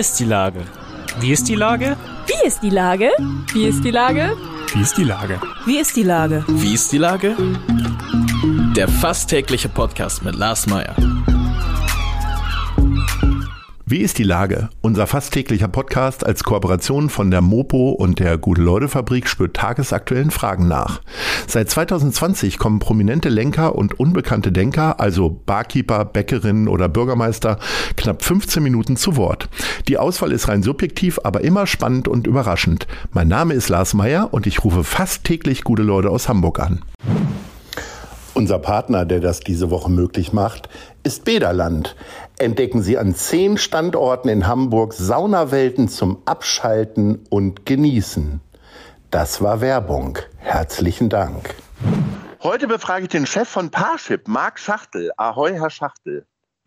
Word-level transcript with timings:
ist 0.00 0.18
die 0.18 0.24
Lage? 0.24 0.60
Wie 1.20 1.30
ist 1.30 1.46
die 1.46 1.56
Lage? 1.56 1.94
Wie 2.26 2.46
ist 2.46 2.62
die 2.62 2.70
Lage? 2.70 3.10
Wie 3.52 3.66
ist 3.66 3.84
die 3.84 3.90
Lage? 3.90 4.34
Wie 4.72 4.80
ist 4.80 4.96
die 4.96 5.04
Lage? 5.04 5.38
Wie 5.66 5.78
ist 5.78 5.94
die 5.94 6.02
Lage? 6.02 6.42
Wie 6.48 6.72
ist 6.72 6.90
die 6.90 6.96
Lage? 6.96 7.36
Der 8.74 8.88
fast 8.88 9.28
tägliche 9.28 9.68
Podcast 9.68 10.24
mit 10.24 10.36
Lars 10.36 10.66
Meyer. 10.66 10.96
Wie 13.84 13.98
ist 13.98 14.16
die 14.16 14.22
Lage? 14.22 14.70
Unser 14.80 15.06
fast 15.06 15.34
täglicher 15.34 15.68
Podcast 15.68 16.24
als 16.24 16.44
Kooperation 16.44 17.10
von 17.10 17.30
der 17.30 17.42
Mopo 17.42 17.90
und 17.90 18.20
der 18.20 18.38
Gute-Leute-Fabrik 18.38 19.28
spürt 19.28 19.54
tagesaktuellen 19.54 20.30
Fragen 20.30 20.66
nach. 20.66 21.02
Seit 21.50 21.68
2020 21.68 22.58
kommen 22.58 22.78
prominente 22.78 23.28
Lenker 23.28 23.74
und 23.74 23.98
unbekannte 23.98 24.52
Denker, 24.52 25.00
also 25.00 25.30
Barkeeper, 25.30 26.04
Bäckerinnen 26.04 26.68
oder 26.68 26.88
Bürgermeister, 26.88 27.58
knapp 27.96 28.22
15 28.22 28.62
Minuten 28.62 28.96
zu 28.96 29.16
Wort. 29.16 29.48
Die 29.88 29.98
Auswahl 29.98 30.30
ist 30.30 30.46
rein 30.46 30.62
subjektiv, 30.62 31.18
aber 31.24 31.40
immer 31.40 31.66
spannend 31.66 32.06
und 32.06 32.28
überraschend. 32.28 32.86
Mein 33.10 33.26
Name 33.26 33.54
ist 33.54 33.68
Lars 33.68 33.94
Meyer 33.94 34.32
und 34.32 34.46
ich 34.46 34.62
rufe 34.62 34.84
fast 34.84 35.24
täglich 35.24 35.64
gute 35.64 35.82
Leute 35.82 36.10
aus 36.10 36.28
Hamburg 36.28 36.60
an. 36.60 36.82
Unser 38.34 38.60
Partner, 38.60 39.04
der 39.04 39.18
das 39.18 39.40
diese 39.40 39.72
Woche 39.72 39.90
möglich 39.90 40.32
macht, 40.32 40.68
ist 41.02 41.24
Bederland. 41.24 41.96
Entdecken 42.38 42.80
Sie 42.80 42.96
an 42.96 43.12
zehn 43.16 43.58
Standorten 43.58 44.28
in 44.28 44.46
Hamburg 44.46 44.92
Saunawelten 44.92 45.88
zum 45.88 46.18
Abschalten 46.26 47.26
und 47.28 47.66
Genießen. 47.66 48.40
Das 49.10 49.42
war 49.42 49.60
Werbung. 49.60 50.18
Herzlichen 50.38 51.08
Dank. 51.08 51.56
Heute 52.44 52.68
befrage 52.68 53.02
ich 53.02 53.08
den 53.08 53.26
Chef 53.26 53.48
von 53.48 53.68
Parship, 53.68 54.28
Marc 54.28 54.60
Schachtel. 54.60 55.10
Ahoi, 55.16 55.52
Herr 55.54 55.68
Schachtel. 55.68 56.24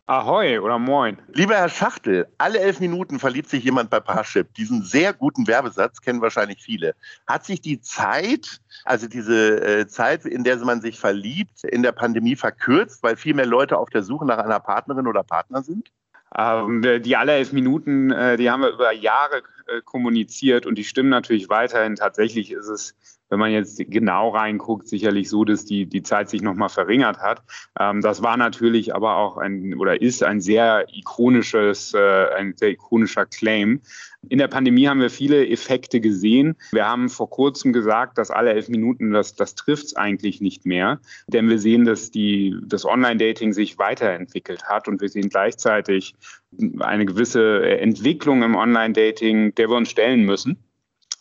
Ahoi 0.07 0.59
oder 0.59 0.77
moin. 0.77 1.17
Lieber 1.29 1.55
Herr 1.55 1.69
Schachtel, 1.69 2.27
alle 2.37 2.59
elf 2.59 2.81
Minuten 2.81 3.17
verliebt 3.17 3.49
sich 3.49 3.63
jemand 3.63 3.89
bei 3.89 4.01
Parship. 4.01 4.53
Diesen 4.55 4.83
sehr 4.83 5.13
guten 5.13 5.47
Werbesatz 5.47 6.01
kennen 6.01 6.19
wahrscheinlich 6.19 6.61
viele. 6.61 6.95
Hat 7.27 7.45
sich 7.45 7.61
die 7.61 7.79
Zeit, 7.79 8.59
also 8.83 9.07
diese 9.07 9.61
äh, 9.65 9.87
Zeit, 9.87 10.25
in 10.25 10.43
der 10.43 10.57
man 10.57 10.81
sich 10.81 10.99
verliebt, 10.99 11.63
in 11.63 11.81
der 11.81 11.93
Pandemie 11.93 12.35
verkürzt, 12.35 13.03
weil 13.03 13.15
viel 13.15 13.35
mehr 13.35 13.45
Leute 13.45 13.77
auf 13.77 13.89
der 13.89 14.03
Suche 14.03 14.25
nach 14.25 14.39
einer 14.39 14.59
Partnerin 14.59 15.07
oder 15.07 15.23
Partner 15.23 15.63
sind? 15.63 15.91
Ähm, 16.37 16.81
die 16.81 17.15
alle 17.15 17.33
elf 17.33 17.53
Minuten, 17.53 18.11
äh, 18.11 18.35
die 18.35 18.49
haben 18.51 18.63
wir 18.63 18.71
über 18.71 18.91
Jahre 18.91 19.43
kommuniziert 19.81 20.65
und 20.65 20.75
die 20.77 20.83
stimmen 20.83 21.09
natürlich 21.09 21.49
weiterhin. 21.49 21.95
Tatsächlich 21.95 22.51
ist 22.51 22.67
es 22.67 22.95
wenn 23.33 23.39
man 23.39 23.51
jetzt 23.51 23.79
genau 23.89 24.29
reinguckt, 24.29 24.87
sicherlich 24.87 25.27
so, 25.27 25.43
dass 25.43 25.65
die, 25.65 25.87
die 25.87 26.03
Zeit 26.03 26.29
sich 26.29 26.43
nochmal 26.43 26.69
verringert 26.69 27.17
hat. 27.17 27.41
Ähm, 27.79 28.01
das 28.01 28.21
war 28.21 28.37
natürlich 28.37 28.93
aber 28.93 29.17
auch 29.17 29.37
ein 29.37 29.73
oder 29.73 29.99
ist 29.99 30.21
ein 30.21 30.39
sehr 30.39 30.85
ikonisches, 30.93 31.95
äh, 31.95 32.25
ein 32.37 32.53
sehr 32.55 32.69
ikonischer 32.69 33.25
Claim. 33.25 33.81
In 34.29 34.37
der 34.37 34.47
Pandemie 34.47 34.87
haben 34.87 35.01
wir 35.01 35.09
viele 35.09 35.47
Effekte 35.47 35.99
gesehen. 35.99 36.55
Wir 36.71 36.87
haben 36.87 37.09
vor 37.09 37.27
kurzem 37.27 37.73
gesagt, 37.73 38.19
dass 38.19 38.29
alle 38.29 38.53
elf 38.53 38.69
Minuten, 38.69 39.11
das, 39.11 39.33
das 39.35 39.55
trifft 39.55 39.85
es 39.85 39.95
eigentlich 39.95 40.39
nicht 40.39 40.67
mehr. 40.67 40.99
Denn 41.25 41.49
wir 41.49 41.57
sehen, 41.57 41.85
dass 41.85 42.11
die, 42.11 42.55
das 42.63 42.85
Online-Dating 42.85 43.51
sich 43.51 43.79
weiterentwickelt 43.79 44.65
hat 44.65 44.87
und 44.87 45.01
wir 45.01 45.09
sehen 45.09 45.29
gleichzeitig 45.29 46.13
eine 46.79 47.05
gewisse 47.05 47.67
Entwicklung 47.79 48.43
im 48.43 48.55
Online-Dating, 48.55 49.55
der 49.55 49.69
wir 49.69 49.75
uns 49.75 49.89
stellen 49.89 50.23
müssen. 50.23 50.62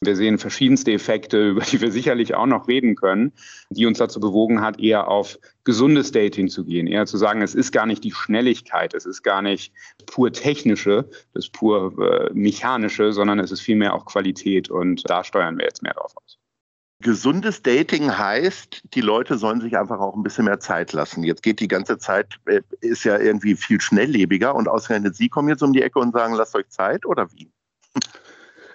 Wir 0.05 0.17
sehen 0.17 0.39
verschiedenste 0.39 0.93
Effekte, 0.93 1.49
über 1.51 1.63
die 1.63 1.81
wir 1.81 1.93
sicherlich 1.93 2.35
auch 2.35 2.47
noch 2.47 2.67
reden 2.67 2.97
können, 2.97 3.33
die 3.71 3.87
uns 3.87 3.99
dazu 3.99 4.19
bewogen 4.19 4.61
hat, 4.61 4.81
eher 4.81 5.07
auf 5.09 5.39
gesundes 5.63 6.11
Dating 6.11 6.49
zu 6.49 6.65
gehen, 6.65 6.89
eher 6.89 7.07
zu 7.07 7.17
sagen, 7.17 7.41
es 7.41 7.55
ist 7.55 7.71
gar 7.71 7.87
nicht 7.87 8.03
die 8.03 8.11
Schnelligkeit, 8.11 8.95
es 8.95 9.07
ist 9.07 9.23
gar 9.23 9.43
nicht 9.43 9.73
pur 10.07 10.33
technische, 10.33 11.09
das 11.35 11.49
pur 11.49 11.97
äh, 12.01 12.31
mechanische, 12.35 13.13
sondern 13.13 13.39
es 13.39 13.53
ist 13.53 13.61
vielmehr 13.61 13.95
auch 13.95 14.05
Qualität 14.05 14.71
und 14.71 15.09
da 15.09 15.23
steuern 15.23 15.57
wir 15.57 15.67
jetzt 15.67 15.85
mehr 15.85 15.95
drauf 15.95 16.13
aus. 16.17 16.39
Gesundes 16.99 17.63
Dating 17.63 18.17
heißt, 18.17 18.83
die 18.95 19.01
Leute 19.01 19.39
sollen 19.39 19.61
sich 19.61 19.77
einfach 19.77 20.01
auch 20.01 20.17
ein 20.17 20.23
bisschen 20.25 20.47
mehr 20.47 20.61
Zeit 20.61 20.93
lassen. 20.93 21.23
Jetzt 21.23 21.43
geht 21.43 21.61
die 21.61 21.69
ganze 21.69 21.99
Zeit, 21.99 22.41
äh, 22.47 22.63
ist 22.81 23.05
ja 23.05 23.19
irgendwie 23.19 23.55
viel 23.55 23.81
schnelllebiger 23.81 24.53
und 24.57 24.67
ausgerechnet 24.67 25.15
Sie 25.15 25.29
kommen 25.29 25.49
jetzt 25.49 25.63
um 25.63 25.73
die 25.73 25.83
Ecke 25.83 26.01
und 26.01 26.13
sagen, 26.13 26.35
lasst 26.35 26.57
euch 26.57 26.69
Zeit 26.71 27.07
oder 27.07 27.31
wie? 27.33 27.52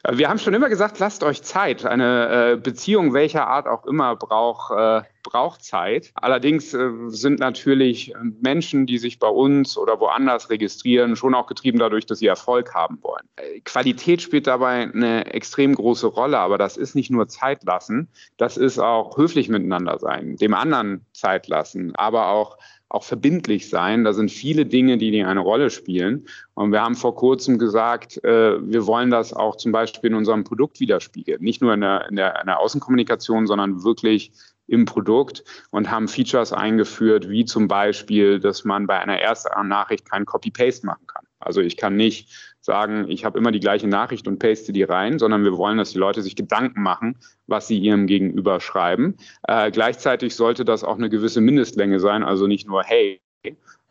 Wir 0.10 0.30
haben 0.30 0.40
schon 0.40 0.54
immer 0.54 0.70
gesagt, 0.70 1.00
lasst 1.00 1.22
euch 1.24 1.44
Zeit. 1.44 1.86
Eine 1.86 2.54
äh, 2.54 2.56
Beziehung 2.56 3.14
welcher 3.14 3.48
Art 3.48 3.68
auch 3.68 3.86
immer 3.86 4.16
braucht, 4.16 4.72
äh, 4.72 5.02
braucht 5.22 5.66
Zeit. 5.66 6.12
Allerdings 6.16 6.74
äh, 6.74 6.90
sind 7.08 7.40
natürlich 7.42 8.14
Menschen, 8.40 8.86
die 8.86 9.00
sich 9.00 9.20
bei 9.20 9.28
uns 9.28 9.78
oder 9.78 10.00
woanders 10.00 10.50
registrieren, 10.50 11.18
schon 11.18 11.36
auch 11.36 11.46
getrieben 11.46 11.80
dadurch, 11.80 12.06
dass 12.06 12.20
sie 12.20 12.28
Erfolg 12.28 12.74
haben 12.74 13.00
wollen. 13.02 13.28
Qualität 13.66 14.22
spielt 14.22 14.48
dabei 14.48 14.90
eine 14.94 15.26
extrem 15.34 15.76
große 15.76 16.08
Rolle, 16.08 16.40
aber 16.40 16.58
das 16.58 16.78
ist 16.78 16.96
nicht 16.96 17.12
nur 17.12 17.28
Zeit 17.28 17.66
lassen, 17.66 18.08
das 18.38 18.56
ist 18.56 18.80
auch 18.80 19.18
höflich 19.18 19.50
miteinander 19.50 20.00
sein, 20.00 20.38
dem 20.38 20.54
anderen 20.54 21.06
Zeit 21.12 21.50
lassen, 21.50 21.94
aber 21.96 22.28
auch 22.30 22.58
auch 22.90 23.04
verbindlich 23.04 23.70
sein. 23.70 24.04
Da 24.04 24.14
sind 24.14 24.32
viele 24.32 24.66
Dinge, 24.66 24.98
die, 24.98 25.24
eine 25.24 25.40
Rolle 25.40 25.70
spielen. 25.70 26.26
Und 26.54 26.72
wir 26.72 26.82
haben 26.82 26.96
vor 26.96 27.16
kurzem 27.16 27.58
gesagt, 27.58 28.24
äh, 28.24 28.58
wir 28.62 28.88
wollen 28.88 29.12
das 29.12 29.34
auch 29.34 29.58
zum 29.58 29.72
Beispiel 29.72 30.12
in 30.12 30.16
unserem 30.16 30.44
Produkt 30.44 30.80
widerspiegeln. 30.80 31.42
Nicht 31.42 31.62
nur 31.62 31.74
in 31.74 31.82
der, 31.82 32.08
in 32.10 32.16
der, 32.16 32.40
in 32.40 32.48
der 32.48 32.60
Außenkommunikation, 32.60 33.48
sondern 33.48 33.84
wirklich 33.84 34.32
im 34.68 34.86
Produkt 34.86 35.44
und 35.72 35.90
haben 35.90 36.08
Features 36.08 36.54
eingeführt, 36.54 37.30
wie 37.30 37.46
zum 37.46 37.68
Beispiel, 37.68 38.40
dass 38.40 38.66
man 38.66 38.88
bei 38.88 39.00
einer 39.00 39.20
ersten 39.20 39.68
Nachricht 39.68 40.10
kein 40.10 40.26
Copy-Paste 40.26 40.86
machen 40.86 41.08
kann. 41.08 41.27
Also 41.40 41.62
ich 41.62 41.78
kann 41.78 41.96
nicht 41.96 42.30
sagen, 42.62 43.10
ich 43.10 43.24
habe 43.24 43.38
immer 43.40 43.52
die 43.52 43.60
gleiche 43.60 43.88
Nachricht 43.88 44.28
und 44.28 44.40
paste 44.40 44.74
die 44.74 44.84
rein, 44.84 45.20
sondern 45.20 45.44
wir 45.44 45.58
wollen, 45.58 45.78
dass 45.78 45.92
die 45.92 46.00
Leute 46.00 46.22
sich 46.22 46.36
Gedanken 46.36 46.82
machen, 46.82 47.18
was 47.48 47.68
sie 47.68 47.78
ihrem 47.78 48.08
Gegenüber 48.08 48.60
schreiben. 48.60 49.16
Äh, 49.48 49.72
gleichzeitig 49.72 50.36
sollte 50.36 50.66
das 50.66 50.84
auch 50.84 50.98
eine 50.98 51.10
gewisse 51.10 51.42
Mindestlänge 51.42 52.00
sein, 52.00 52.24
also 52.24 52.46
nicht 52.48 52.68
nur 52.68 52.84
hey, 52.84 53.22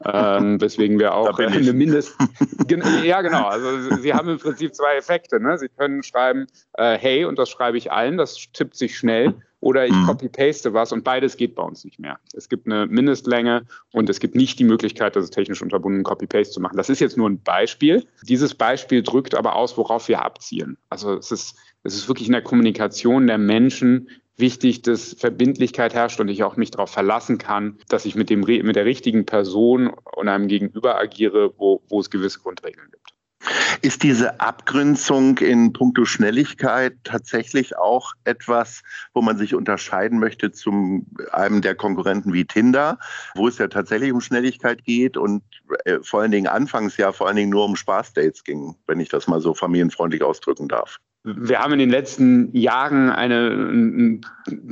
ähm, 0.04 0.60
weswegen 0.60 0.98
wir 0.98 1.14
auch 1.14 1.38
eine 1.38 1.72
Mindest. 1.72 2.16
ja, 3.04 3.22
genau. 3.22 3.46
Also 3.46 3.96
Sie 3.96 4.12
haben 4.12 4.28
im 4.28 4.38
Prinzip 4.38 4.74
zwei 4.74 4.96
Effekte. 4.96 5.40
Ne? 5.40 5.56
Sie 5.58 5.68
können 5.68 6.02
schreiben, 6.02 6.46
äh, 6.74 6.98
hey, 6.98 7.24
und 7.24 7.38
das 7.38 7.48
schreibe 7.48 7.78
ich 7.78 7.92
allen, 7.92 8.18
das 8.18 8.36
tippt 8.52 8.76
sich 8.76 8.98
schnell 8.98 9.34
oder 9.66 9.84
ich 9.84 9.92
mhm. 9.92 10.06
copy-paste 10.06 10.74
was 10.74 10.92
und 10.92 11.02
beides 11.02 11.36
geht 11.36 11.56
bei 11.56 11.62
uns 11.64 11.84
nicht 11.84 11.98
mehr. 11.98 12.20
Es 12.32 12.48
gibt 12.48 12.66
eine 12.66 12.86
Mindestlänge 12.86 13.66
und 13.92 14.08
es 14.08 14.20
gibt 14.20 14.36
nicht 14.36 14.60
die 14.60 14.64
Möglichkeit, 14.64 15.16
das 15.16 15.28
technisch 15.30 15.60
unterbunden, 15.60 16.04
Copy-Paste 16.04 16.54
zu 16.54 16.60
machen. 16.60 16.76
Das 16.76 16.88
ist 16.88 17.00
jetzt 17.00 17.16
nur 17.16 17.28
ein 17.28 17.42
Beispiel. 17.42 18.06
Dieses 18.22 18.54
Beispiel 18.54 19.02
drückt 19.02 19.34
aber 19.34 19.56
aus, 19.56 19.76
worauf 19.76 20.06
wir 20.06 20.22
abzielen. 20.22 20.76
Also 20.88 21.14
es 21.14 21.32
ist, 21.32 21.56
es 21.82 21.96
ist 21.96 22.06
wirklich 22.06 22.28
in 22.28 22.32
der 22.32 22.42
Kommunikation 22.42 23.26
der 23.26 23.38
Menschen 23.38 24.08
wichtig, 24.36 24.82
dass 24.82 25.14
Verbindlichkeit 25.14 25.94
herrscht 25.94 26.20
und 26.20 26.28
ich 26.28 26.44
auch 26.44 26.56
mich 26.56 26.70
darauf 26.70 26.90
verlassen 26.90 27.38
kann, 27.38 27.78
dass 27.88 28.04
ich 28.04 28.14
mit, 28.14 28.30
dem, 28.30 28.42
mit 28.42 28.76
der 28.76 28.84
richtigen 28.84 29.26
Person 29.26 29.88
und 29.88 30.28
einem 30.28 30.46
Gegenüber 30.46 30.96
agiere, 30.96 31.54
wo, 31.56 31.82
wo 31.88 31.98
es 31.98 32.10
gewisse 32.10 32.38
Grundregeln 32.38 32.88
gibt. 32.92 33.15
Ist 33.82 34.02
diese 34.02 34.40
Abgrenzung 34.40 35.38
in 35.38 35.72
puncto 35.72 36.04
Schnelligkeit 36.04 36.94
tatsächlich 37.04 37.76
auch 37.76 38.12
etwas, 38.24 38.82
wo 39.14 39.22
man 39.22 39.38
sich 39.38 39.54
unterscheiden 39.54 40.18
möchte 40.18 40.52
zu 40.52 41.04
einem 41.32 41.62
der 41.62 41.74
Konkurrenten 41.74 42.32
wie 42.32 42.44
Tinder, 42.44 42.98
wo 43.34 43.48
es 43.48 43.58
ja 43.58 43.68
tatsächlich 43.68 44.12
um 44.12 44.20
Schnelligkeit 44.20 44.84
geht 44.84 45.16
und 45.16 45.42
äh, 45.84 45.98
vor 46.02 46.22
allen 46.22 46.30
Dingen 46.30 46.46
anfangs 46.46 46.96
ja 46.96 47.12
vor 47.12 47.26
allen 47.26 47.36
Dingen 47.36 47.50
nur 47.50 47.64
um 47.64 47.76
Spaßdates 47.76 48.44
ging, 48.44 48.76
wenn 48.86 49.00
ich 49.00 49.08
das 49.08 49.26
mal 49.26 49.40
so 49.40 49.54
familienfreundlich 49.54 50.22
ausdrücken 50.22 50.68
darf? 50.68 50.98
Wir 51.26 51.58
haben 51.58 51.72
in 51.72 51.80
den 51.80 51.90
letzten 51.90 52.56
Jahren 52.56 53.10
eine, 53.10 53.50
eine, 53.50 54.20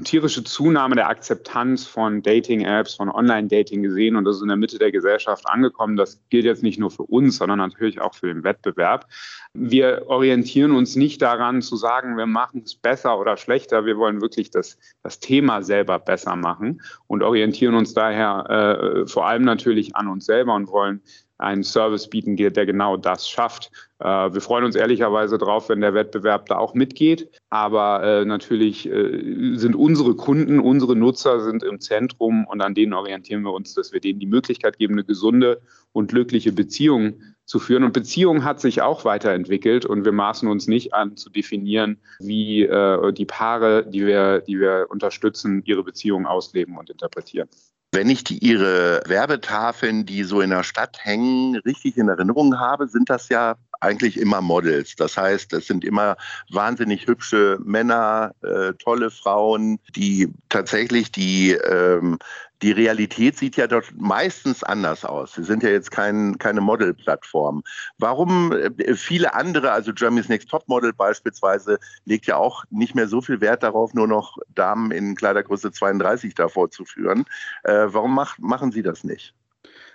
tierische 0.05 0.45
Zunahme 0.45 0.95
der 0.95 1.09
Akzeptanz 1.09 1.85
von 1.85 2.23
Dating-Apps, 2.23 2.95
von 2.95 3.11
Online-Dating 3.11 3.83
gesehen 3.83 4.15
und 4.15 4.25
das 4.25 4.37
ist 4.37 4.43
in 4.43 4.49
der 4.49 4.57
Mitte 4.57 4.79
der 4.79 4.93
Gesellschaft 4.93 5.49
angekommen. 5.49 5.97
Das 5.97 6.21
gilt 6.31 6.45
jetzt 6.45 6.63
nicht 6.63 6.79
nur 6.79 6.93
für 6.93 7.03
uns, 7.03 7.39
sondern 7.39 7.59
natürlich 7.59 8.01
auch 8.01 8.15
für 8.15 8.29
den 8.29 8.45
Wettbewerb. 8.45 9.09
Wir 9.53 10.05
orientieren 10.07 10.71
uns 10.71 10.95
nicht 10.95 11.21
daran 11.23 11.61
zu 11.61 11.75
sagen, 11.75 12.17
wir 12.17 12.27
machen 12.27 12.63
es 12.65 12.77
besser 12.77 13.19
oder 13.19 13.37
schlechter. 13.37 13.85
Wir 13.85 13.97
wollen 13.97 14.21
wirklich 14.21 14.53
das, 14.53 14.79
das 15.03 15.19
Thema 15.19 15.63
selber 15.63 15.99
besser 15.99 16.37
machen 16.37 16.83
und 17.09 17.25
orientieren 17.25 17.75
uns 17.75 17.95
daher 17.95 19.05
äh, 19.05 19.07
vor 19.09 19.27
allem 19.27 19.43
natürlich 19.43 19.97
an 19.97 20.07
uns 20.07 20.27
selber 20.27 20.55
und 20.55 20.69
wollen 20.69 21.03
einen 21.39 21.65
Service 21.65 22.09
bieten, 22.09 22.37
der 22.37 22.67
genau 22.67 22.97
das 22.97 23.29
schafft. 23.29 23.71
Äh, 23.99 24.07
wir 24.07 24.41
freuen 24.41 24.65
uns 24.65 24.77
ehrlicherweise 24.77 25.39
drauf, 25.39 25.69
wenn 25.69 25.81
der 25.81 25.95
Wettbewerb 25.95 26.47
da 26.47 26.59
auch 26.59 26.75
mitgeht. 26.75 27.29
Aber 27.51 28.03
äh, 28.03 28.25
natürlich 28.25 28.89
äh, 28.89 29.57
sind 29.57 29.75
unsere 29.75 30.15
Kunden, 30.15 30.61
unsere 30.61 30.95
Nutzer 30.95 31.41
sind 31.41 31.63
im 31.63 31.81
Zentrum 31.81 32.47
und 32.47 32.61
an 32.61 32.75
denen 32.75 32.93
orientieren 32.93 33.43
wir 33.43 33.53
uns, 33.53 33.75
dass 33.75 33.93
wir 33.93 34.01
denen 34.01 34.21
die 34.21 34.27
Möglichkeit 34.27 34.79
geben, 34.79 34.95
eine 34.95 35.05
gesunde 35.05 35.61
und 35.93 36.09
glückliche 36.09 36.53
Beziehung 36.53 37.21
zu 37.47 37.59
führen. 37.59 37.85
Und 37.85 37.93
Beziehung 37.93 38.45
hat 38.45 38.61
sich 38.61 38.83
auch 38.83 39.05
weiterentwickelt 39.05 39.85
und 39.85 40.05
wir 40.05 40.13
maßen 40.13 40.49
uns 40.49 40.67
nicht 40.67 40.95
an 40.95 41.17
zu 41.17 41.31
definieren, 41.31 41.99
wie 42.19 42.67
die 43.13 43.27
Paare, 43.27 43.87
die 43.87 44.07
wir, 44.07 44.41
die 44.41 44.59
wir 44.59 44.87
unterstützen, 44.89 45.63
ihre 45.67 45.85
Beziehung 45.85 46.27
ausleben 46.27 46.79
und 46.79 46.89
interpretieren. 46.89 47.49
Wenn 47.95 48.11
ich 48.11 48.25
die, 48.25 48.39
Ihre 48.39 49.03
Werbetafeln, 49.07 50.05
die 50.05 50.25
so 50.25 50.41
in 50.41 50.51
der 50.51 50.65
Stadt 50.65 50.99
hängen, 51.01 51.55
richtig 51.59 51.97
in 51.97 52.09
Erinnerung 52.09 52.59
habe, 52.59 52.89
sind 52.89 53.09
das 53.09 53.29
ja 53.29 53.55
eigentlich 53.85 54.19
immer 54.19 54.41
Models. 54.41 54.97
Das 54.97 55.17
heißt, 55.17 55.53
es 55.53 55.67
sind 55.67 55.85
immer 55.85 56.17
wahnsinnig 56.51 57.07
hübsche 57.07 57.59
Männer, 57.65 58.35
äh, 58.43 58.73
tolle 58.75 59.11
Frauen, 59.11 59.79
die 59.95 60.29
tatsächlich 60.49 61.13
die 61.13 61.53
ähm, 61.53 62.19
die 62.65 62.73
Realität 62.73 63.37
sieht 63.37 63.57
ja 63.57 63.67
dort 63.67 63.93
meistens 63.95 64.63
anders 64.65 65.05
aus. 65.05 65.35
Sie 65.35 65.45
sind 65.45 65.63
ja 65.63 65.69
jetzt 65.69 65.91
kein, 65.91 66.39
keine 66.39 66.63
Modelplattform. 66.63 67.63
Warum 67.99 68.53
äh, 68.53 68.95
viele 68.95 69.35
andere, 69.35 69.71
also 69.73 69.93
Germany's 69.93 70.31
Next 70.31 70.49
Top 70.49 70.67
Model 70.67 70.95
beispielsweise, 70.95 71.79
legt 72.07 72.27
ja 72.27 72.37
auch 72.37 72.65
nicht 72.71 72.95
mehr 72.95 73.07
so 73.07 73.21
viel 73.21 73.43
Wert 73.43 73.63
darauf, 73.63 73.93
nur 73.93 74.09
noch 74.09 74.39
Damen 74.55 74.93
in 74.93 75.15
Kleidergröße 75.15 75.73
32 75.73 76.35
davor 76.35 76.71
zu 76.71 76.87
führen. 76.87 77.27
Äh, 77.65 77.89
warum 77.89 78.15
macht, 78.15 78.39
machen 78.39 78.73
Sie 78.73 78.83
das 78.83 79.05
nicht? 79.05 79.35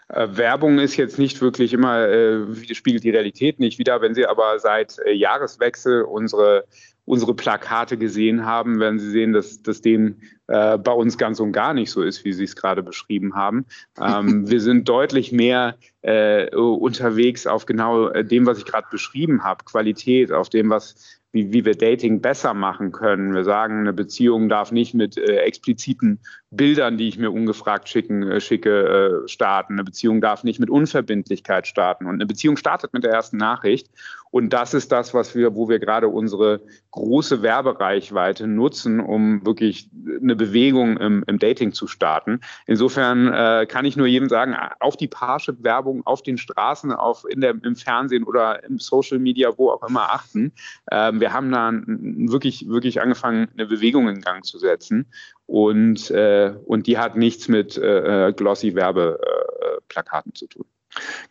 Äh, 0.10 0.28
Werbung 0.32 0.80
ist 0.80 0.98
jetzt 0.98 1.20
nicht 1.20 1.42
wirklich 1.42 1.74
immer, 1.74 2.08
äh, 2.08 2.56
spiegelt 2.74 3.04
die 3.04 3.12
Realität 3.12 3.60
nicht 3.60 3.80
wieder. 3.80 4.02
Wenn 4.02 4.16
Sie 4.16 4.26
aber 4.26 4.60
seit 4.60 4.98
äh, 5.00 5.12
Jahreswechsel 5.12 6.02
unsere, 6.02 6.66
unsere 7.06 7.36
Plakate 7.36 7.98
gesehen 7.98 8.46
haben, 8.46 8.80
werden 8.80 9.00
Sie 9.00 9.12
sehen, 9.12 9.34
dass, 9.34 9.62
dass 9.62 9.82
dem 9.82 10.18
äh, 10.48 10.78
bei 10.78 10.92
uns 10.92 11.18
ganz 11.18 11.40
und 11.40 11.52
gar 11.52 11.74
nicht 11.74 11.92
so 11.92 12.02
ist, 12.02 12.26
wie 12.26 12.34
Sie 12.34 12.44
es 12.44 12.56
gerade 12.56 12.82
beschrieben 12.82 13.36
haben. 13.36 13.66
Ähm, 14.02 14.48
wir 14.50 14.62
sind 14.62 14.90
deutlich 14.90 15.32
mehr 15.32 15.76
äh, 16.02 16.50
unterwegs 16.56 17.46
auf 17.46 17.68
genau 17.68 18.08
äh, 18.10 18.26
dem, 18.26 18.48
was 18.48 18.58
ich 18.58 18.66
gerade 18.66 18.88
beschrieben 18.90 19.44
habe, 19.44 19.64
Qualität, 19.66 20.32
auf 20.32 20.50
dem, 20.50 20.70
was 20.72 21.19
wie, 21.32 21.54
wie 21.54 21.66
wir 21.66 21.76
Dating 21.76 22.22
besser 22.22 22.54
machen 22.54 22.92
können. 22.92 23.34
Wir 23.34 23.44
sagen, 23.44 23.82
eine 23.82 23.94
Beziehung 23.94 24.50
darf 24.50 24.72
nicht 24.72 24.94
mit 24.94 25.18
äh, 25.18 25.38
expliziten 25.38 26.20
Bildern, 26.52 26.98
die 26.98 27.08
ich 27.08 27.20
mir 27.20 27.32
ungefragt 27.32 27.88
schicken, 27.88 28.24
äh, 28.24 28.42
schicke, 28.42 29.24
äh, 29.26 29.28
starten. 29.28 29.74
Eine 29.74 29.84
Beziehung 29.84 30.22
darf 30.22 30.44
nicht 30.44 30.60
mit 30.60 30.70
Unverbindlichkeit 30.70 31.68
starten. 31.68 32.06
Und 32.06 32.16
eine 32.16 32.26
Beziehung 32.26 32.58
startet 32.58 32.94
mit 32.94 33.04
der 33.04 33.12
ersten 33.12 33.38
Nachricht. 33.38 33.90
Und 34.32 34.54
das 34.54 34.74
ist 34.74 34.92
das, 34.92 35.14
was 35.14 35.36
wir, 35.36 35.56
wo 35.56 35.70
wir 35.70 35.80
gerade 35.80 36.08
unsere 36.08 36.62
große 36.92 37.42
Werbereichweite 37.42 38.48
nutzen, 38.48 39.00
um 39.00 39.46
wirklich 39.46 39.90
eine 40.22 40.36
Bewegung 40.36 40.98
im, 40.98 41.24
im 41.28 41.40
Dating 41.40 41.74
zu 41.74 41.88
starten. 41.88 42.42
Insofern 42.68 43.28
äh, 43.28 43.66
kann 43.68 43.86
ich 43.86 43.98
nur 43.98 44.08
jedem 44.08 44.30
sagen, 44.30 44.56
auf 44.80 44.98
die 44.98 45.08
Parship-Werbung 45.08 46.06
auf 46.06 46.22
den 46.22 46.38
Straßen, 46.38 46.92
auf 46.92 47.26
in 47.28 47.42
der, 47.42 47.56
im 47.64 47.76
Fernsehen 47.76 48.24
oder 48.24 48.64
im 48.64 48.78
Social 48.78 49.20
Media, 49.20 49.58
wo 49.58 49.72
auch 49.72 49.88
immer 49.88 50.12
achten. 50.12 50.52
Ähm, 50.92 51.20
wir 51.20 51.34
haben 51.34 51.52
da 51.52 51.72
wirklich, 51.86 52.68
wirklich 52.68 53.02
angefangen, 53.02 53.48
eine 53.54 53.66
Bewegung 53.66 54.08
in 54.10 54.22
Gang 54.22 54.46
zu 54.46 54.60
setzen. 54.60 55.08
Und, 55.48 56.12
äh, 56.12 56.54
und 56.66 56.86
die 56.86 57.00
hat 57.00 57.16
nichts 57.16 57.48
mit 57.48 57.78
äh, 57.78 58.28
äh 58.28 58.34
glossy 58.34 58.76
Werbeplakaten 58.76 60.36
zu 60.36 60.48
tun. 60.48 60.66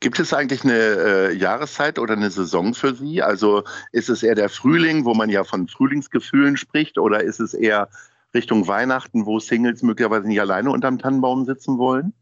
Gibt 0.00 0.20
es 0.20 0.32
eigentlich 0.32 0.64
eine 0.64 0.74
äh, 0.74 1.34
Jahreszeit 1.34 1.98
oder 1.98 2.14
eine 2.14 2.30
Saison 2.30 2.74
für 2.74 2.94
Sie? 2.94 3.22
Also 3.22 3.64
ist 3.92 4.08
es 4.08 4.22
eher 4.22 4.34
der 4.34 4.48
Frühling, 4.48 5.04
wo 5.04 5.14
man 5.14 5.30
ja 5.30 5.44
von 5.44 5.66
Frühlingsgefühlen 5.68 6.56
spricht, 6.56 6.98
oder 6.98 7.22
ist 7.22 7.40
es 7.40 7.54
eher 7.54 7.88
Richtung 8.34 8.68
Weihnachten, 8.68 9.26
wo 9.26 9.40
Singles 9.40 9.82
möglicherweise 9.82 10.28
nicht 10.28 10.40
alleine 10.40 10.70
unterm 10.70 10.98
Tannenbaum 10.98 11.44
sitzen 11.44 11.78
wollen? 11.78 12.12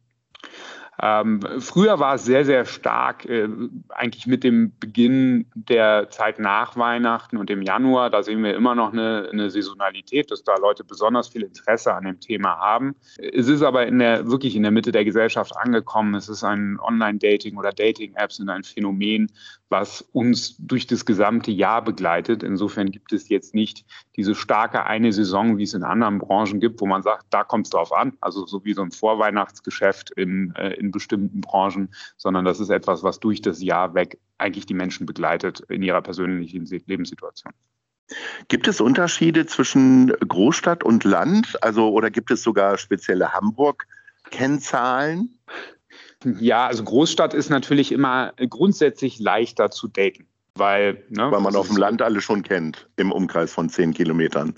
Ähm, 1.02 1.40
früher 1.58 1.98
war 1.98 2.14
es 2.14 2.24
sehr, 2.24 2.44
sehr 2.44 2.64
stark, 2.64 3.26
äh, 3.26 3.48
eigentlich 3.90 4.26
mit 4.26 4.44
dem 4.44 4.72
Beginn 4.78 5.46
der 5.54 6.08
Zeit 6.08 6.38
nach 6.38 6.76
Weihnachten 6.76 7.36
und 7.36 7.50
im 7.50 7.62
Januar. 7.62 8.08
Da 8.08 8.22
sehen 8.22 8.42
wir 8.42 8.54
immer 8.54 8.74
noch 8.74 8.92
eine, 8.92 9.28
eine, 9.30 9.50
Saisonalität, 9.50 10.30
dass 10.30 10.42
da 10.42 10.56
Leute 10.56 10.84
besonders 10.84 11.28
viel 11.28 11.42
Interesse 11.42 11.92
an 11.92 12.04
dem 12.04 12.20
Thema 12.20 12.56
haben. 12.58 12.96
Es 13.18 13.48
ist 13.48 13.62
aber 13.62 13.86
in 13.86 13.98
der, 13.98 14.26
wirklich 14.26 14.56
in 14.56 14.62
der 14.62 14.72
Mitte 14.72 14.92
der 14.92 15.04
Gesellschaft 15.04 15.56
angekommen. 15.56 16.14
Es 16.14 16.28
ist 16.28 16.44
ein 16.44 16.78
Online-Dating 16.80 17.56
oder 17.56 17.72
Dating-Apps 17.72 18.36
sind 18.36 18.48
ein 18.48 18.64
Phänomen, 18.64 19.30
was 19.68 20.00
uns 20.12 20.56
durch 20.58 20.86
das 20.86 21.04
gesamte 21.04 21.50
Jahr 21.50 21.82
begleitet. 21.82 22.42
Insofern 22.42 22.90
gibt 22.90 23.12
es 23.12 23.28
jetzt 23.28 23.54
nicht 23.54 23.84
diese 24.16 24.34
starke 24.34 24.84
eine 24.84 25.12
Saison, 25.12 25.58
wie 25.58 25.64
es 25.64 25.74
in 25.74 25.82
anderen 25.82 26.18
Branchen 26.18 26.60
gibt, 26.60 26.80
wo 26.80 26.86
man 26.86 27.02
sagt, 27.02 27.26
da 27.30 27.42
kommt 27.44 27.66
es 27.66 27.70
drauf 27.70 27.92
an. 27.92 28.16
Also 28.20 28.46
so 28.46 28.64
wie 28.64 28.74
so 28.74 28.82
ein 28.82 28.92
Vorweihnachtsgeschäft 28.92 30.12
in, 30.12 30.54
äh, 30.54 30.74
in 30.86 30.92
bestimmten 30.92 31.40
Branchen, 31.40 31.90
sondern 32.16 32.44
das 32.44 32.60
ist 32.60 32.70
etwas, 32.70 33.02
was 33.02 33.20
durch 33.20 33.42
das 33.42 33.62
Jahr 33.62 33.94
weg 33.94 34.18
eigentlich 34.38 34.66
die 34.66 34.74
Menschen 34.74 35.06
begleitet 35.06 35.60
in 35.68 35.82
ihrer 35.82 36.02
persönlichen 36.02 36.66
Lebenssituation. 36.86 37.52
Gibt 38.48 38.68
es 38.68 38.80
Unterschiede 38.80 39.46
zwischen 39.46 40.08
Großstadt 40.08 40.84
und 40.84 41.04
Land? 41.04 41.62
Also 41.62 41.90
oder 41.90 42.10
gibt 42.10 42.30
es 42.30 42.42
sogar 42.42 42.78
spezielle 42.78 43.32
Hamburg-Kennzahlen? 43.32 45.38
Ja, 46.24 46.66
also 46.66 46.84
Großstadt 46.84 47.34
ist 47.34 47.50
natürlich 47.50 47.92
immer 47.92 48.32
grundsätzlich 48.48 49.18
leichter 49.18 49.70
zu 49.70 49.88
daten. 49.88 50.26
Weil, 50.56 51.02
ne, 51.10 51.30
weil 51.30 51.40
man 51.40 51.54
auf 51.54 51.68
dem 51.68 51.76
Land 51.76 52.00
alle 52.00 52.20
schon 52.20 52.42
kennt, 52.42 52.88
im 52.96 53.12
Umkreis 53.12 53.52
von 53.52 53.68
zehn 53.68 53.92
Kilometern. 53.92 54.54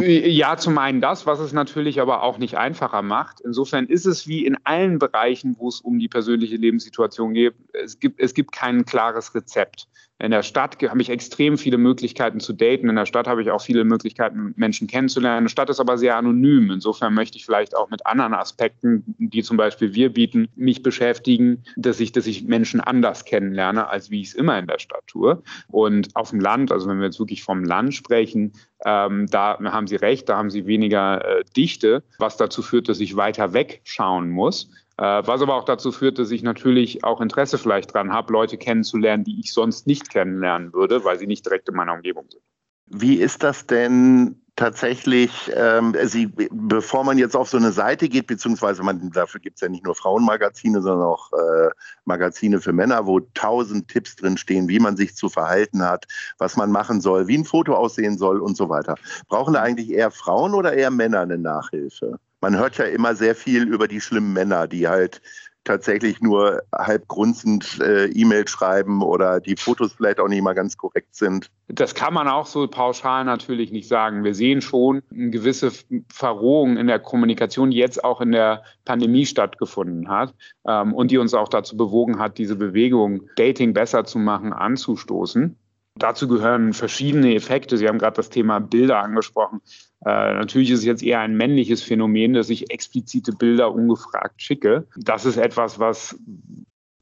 Ja, 0.00 0.56
zum 0.56 0.78
einen 0.78 1.00
das, 1.00 1.26
was 1.26 1.40
es 1.40 1.52
natürlich 1.52 2.00
aber 2.00 2.22
auch 2.22 2.38
nicht 2.38 2.56
einfacher 2.56 3.02
macht. 3.02 3.40
Insofern 3.42 3.86
ist 3.86 4.06
es 4.06 4.26
wie 4.26 4.46
in 4.46 4.56
allen 4.64 4.98
Bereichen, 4.98 5.56
wo 5.58 5.68
es 5.68 5.80
um 5.80 5.98
die 5.98 6.08
persönliche 6.08 6.56
Lebenssituation 6.56 7.34
geht, 7.34 7.54
es 7.72 8.00
gibt, 8.00 8.18
es 8.18 8.32
gibt 8.34 8.52
kein 8.52 8.84
klares 8.84 9.34
Rezept. 9.34 9.88
In 10.20 10.30
der 10.30 10.44
Stadt 10.44 10.80
habe 10.80 11.02
ich 11.02 11.10
extrem 11.10 11.58
viele 11.58 11.76
Möglichkeiten 11.76 12.38
zu 12.38 12.52
daten. 12.52 12.88
In 12.88 12.94
der 12.94 13.04
Stadt 13.04 13.26
habe 13.26 13.42
ich 13.42 13.50
auch 13.50 13.60
viele 13.60 13.84
Möglichkeiten, 13.84 14.54
Menschen 14.56 14.86
kennenzulernen. 14.86 15.46
Die 15.46 15.50
Stadt 15.50 15.70
ist 15.70 15.80
aber 15.80 15.98
sehr 15.98 16.16
anonym. 16.16 16.70
Insofern 16.70 17.14
möchte 17.14 17.36
ich 17.36 17.44
vielleicht 17.44 17.76
auch 17.76 17.90
mit 17.90 18.06
anderen 18.06 18.32
Aspekten, 18.32 19.02
die 19.18 19.42
zum 19.42 19.56
Beispiel 19.56 19.92
wir 19.92 20.12
bieten, 20.12 20.48
mich 20.54 20.84
beschäftigen, 20.84 21.64
dass 21.76 21.98
ich, 21.98 22.12
dass 22.12 22.26
ich 22.28 22.44
Menschen 22.44 22.80
anders 22.80 23.24
kennenlerne, 23.24 23.88
als 23.88 24.10
wie 24.10 24.20
ich 24.20 24.28
es 24.28 24.34
immer 24.34 24.56
in 24.56 24.68
der 24.68 24.78
Stadt 24.78 25.04
tue. 25.08 25.42
Und 25.68 26.14
auf 26.14 26.30
dem 26.30 26.40
Land, 26.40 26.70
also 26.70 26.88
wenn 26.88 26.98
wir 26.98 27.06
jetzt 27.06 27.18
wirklich 27.18 27.42
vom 27.42 27.64
Land 27.64 27.94
sprechen, 27.94 28.52
ähm, 28.84 29.26
da 29.26 29.58
haben 29.58 29.88
Sie 29.88 29.96
recht, 29.96 30.28
da 30.28 30.36
haben 30.36 30.50
Sie 30.50 30.66
weniger 30.66 31.24
äh, 31.24 31.44
Dichte, 31.56 32.04
was 32.18 32.36
dazu 32.36 32.62
führt, 32.62 32.88
dass 32.88 33.00
ich 33.00 33.16
weiter 33.16 33.52
wegschauen 33.52 34.30
muss. 34.30 34.70
Äh, 34.96 35.22
was 35.26 35.42
aber 35.42 35.56
auch 35.56 35.64
dazu 35.64 35.90
führt, 35.90 36.18
dass 36.18 36.30
ich 36.30 36.42
natürlich 36.42 37.04
auch 37.04 37.20
Interesse 37.20 37.58
vielleicht 37.58 37.92
dran 37.92 38.12
habe, 38.12 38.32
Leute 38.32 38.58
kennenzulernen, 38.58 39.24
die 39.24 39.40
ich 39.40 39.52
sonst 39.52 39.86
nicht 39.86 40.10
kennenlernen 40.10 40.72
würde, 40.72 41.04
weil 41.04 41.18
sie 41.18 41.26
nicht 41.26 41.44
direkt 41.44 41.68
in 41.68 41.74
meiner 41.74 41.94
Umgebung 41.94 42.26
sind. 42.30 42.42
Wie 42.86 43.16
ist 43.16 43.42
das 43.42 43.66
denn 43.66 44.40
tatsächlich, 44.56 45.50
ähm, 45.56 45.96
Sie, 46.04 46.28
bevor 46.52 47.02
man 47.02 47.18
jetzt 47.18 47.34
auf 47.34 47.48
so 47.48 47.56
eine 47.56 47.72
Seite 47.72 48.08
geht, 48.08 48.26
beziehungsweise 48.26 48.82
man, 48.82 49.10
dafür 49.10 49.40
gibt 49.40 49.56
es 49.56 49.62
ja 49.62 49.68
nicht 49.68 49.84
nur 49.84 49.94
Frauenmagazine, 49.94 50.80
sondern 50.80 51.08
auch 51.08 51.32
äh, 51.32 51.70
Magazine 52.04 52.60
für 52.60 52.72
Männer, 52.72 53.06
wo 53.06 53.20
tausend 53.34 53.88
Tipps 53.88 54.16
drin 54.16 54.36
stehen, 54.36 54.68
wie 54.68 54.78
man 54.78 54.96
sich 54.96 55.16
zu 55.16 55.28
verhalten 55.28 55.82
hat, 55.82 56.06
was 56.38 56.56
man 56.56 56.70
machen 56.70 57.00
soll, 57.00 57.26
wie 57.26 57.38
ein 57.38 57.44
Foto 57.44 57.74
aussehen 57.74 58.16
soll 58.16 58.40
und 58.40 58.56
so 58.56 58.68
weiter. 58.68 58.94
Brauchen 59.28 59.54
da 59.54 59.62
eigentlich 59.62 59.90
eher 59.90 60.10
Frauen 60.10 60.54
oder 60.54 60.72
eher 60.72 60.90
Männer 60.90 61.20
eine 61.20 61.38
Nachhilfe? 61.38 62.20
Man 62.44 62.58
hört 62.58 62.76
ja 62.76 62.84
immer 62.84 63.14
sehr 63.14 63.34
viel 63.34 63.66
über 63.66 63.88
die 63.88 64.02
schlimmen 64.02 64.34
Männer, 64.34 64.68
die 64.68 64.86
halt 64.86 65.22
tatsächlich 65.64 66.20
nur 66.20 66.62
halb 66.74 67.08
grunzend 67.08 67.80
äh, 67.80 68.04
E-Mail 68.08 68.46
schreiben 68.46 69.02
oder 69.02 69.40
die 69.40 69.56
Fotos 69.56 69.94
vielleicht 69.94 70.20
auch 70.20 70.28
nicht 70.28 70.42
mal 70.42 70.52
ganz 70.52 70.76
korrekt 70.76 71.14
sind. 71.14 71.50
Das 71.68 71.94
kann 71.94 72.12
man 72.12 72.28
auch 72.28 72.44
so 72.44 72.68
pauschal 72.68 73.24
natürlich 73.24 73.72
nicht 73.72 73.88
sagen. 73.88 74.24
Wir 74.24 74.34
sehen 74.34 74.60
schon 74.60 75.02
eine 75.10 75.30
gewisse 75.30 75.72
Verrohung 76.12 76.76
in 76.76 76.86
der 76.86 76.98
Kommunikation, 76.98 77.70
die 77.70 77.78
jetzt 77.78 78.04
auch 78.04 78.20
in 78.20 78.32
der 78.32 78.62
Pandemie 78.84 79.24
stattgefunden 79.24 80.10
hat 80.10 80.34
ähm, 80.68 80.92
und 80.92 81.10
die 81.10 81.16
uns 81.16 81.32
auch 81.32 81.48
dazu 81.48 81.78
bewogen 81.78 82.18
hat, 82.18 82.36
diese 82.36 82.56
Bewegung, 82.56 83.22
Dating 83.36 83.72
besser 83.72 84.04
zu 84.04 84.18
machen, 84.18 84.52
anzustoßen. 84.52 85.56
Dazu 85.96 86.26
gehören 86.26 86.72
verschiedene 86.72 87.34
Effekte. 87.34 87.76
Sie 87.76 87.86
haben 87.86 87.98
gerade 87.98 88.16
das 88.16 88.30
Thema 88.30 88.58
Bilder 88.58 88.98
angesprochen. 88.98 89.60
Äh, 90.04 90.34
natürlich 90.34 90.70
ist 90.70 90.80
es 90.80 90.84
jetzt 90.84 91.02
eher 91.04 91.20
ein 91.20 91.36
männliches 91.36 91.82
Phänomen, 91.82 92.34
dass 92.34 92.50
ich 92.50 92.72
explizite 92.72 93.32
Bilder 93.32 93.72
ungefragt 93.72 94.42
schicke. 94.42 94.88
Das 94.96 95.24
ist 95.24 95.36
etwas, 95.36 95.78
was 95.78 96.18